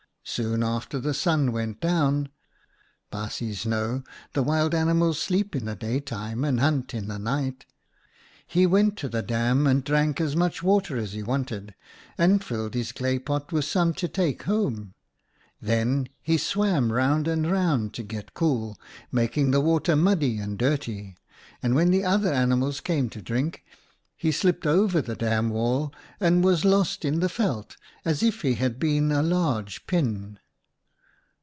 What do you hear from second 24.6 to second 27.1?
over the dam wall and was lost